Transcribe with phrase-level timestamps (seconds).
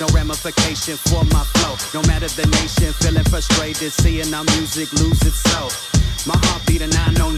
[0.00, 1.74] No ramification for my flow.
[1.92, 5.70] No matter the nation, feeling frustrated, seeing our music lose its soul.
[6.24, 7.34] My heartbeat a 909,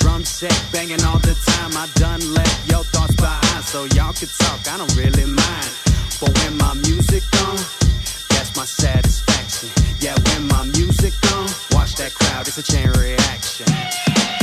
[0.00, 1.70] drum set banging all the time.
[1.78, 4.58] I done left your thoughts behind, so y'all can talk.
[4.66, 5.70] I don't really mind.
[6.18, 7.54] But when my music on,
[8.34, 9.70] that's my satisfaction.
[10.00, 14.39] Yeah, when my music on, watch that crowd, it's a chain reaction.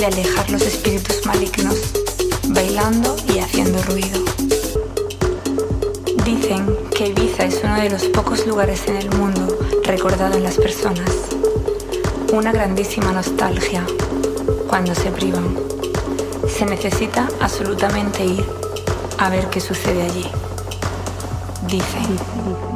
[0.00, 1.76] De alejar los espíritus malignos,
[2.48, 4.18] bailando y haciendo ruido.
[6.24, 10.56] Dicen que Ibiza es uno de los pocos lugares en el mundo recordado en las
[10.56, 11.10] personas.
[12.32, 13.84] Una grandísima nostalgia
[14.68, 15.54] cuando se privan.
[16.48, 18.46] Se necesita absolutamente ir
[19.18, 20.30] a ver qué sucede allí.
[21.66, 22.69] Dicen.